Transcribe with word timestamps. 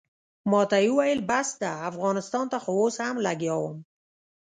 ماته 0.51 0.77
یې 0.83 0.89
وویل 0.91 1.19
بس 1.29 1.49
ده 1.61 1.71
افغانستان 1.89 2.45
ته 2.51 2.57
خو 2.63 2.71
اوس 2.79 2.95
هم 3.05 3.15
لګیا 3.27 3.55
وم. 3.59 3.77